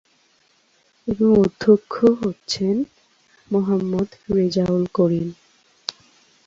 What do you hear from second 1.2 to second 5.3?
অধ্যক্ষ হচ্ছেন মোহাম্মদ রেজাউল করিম।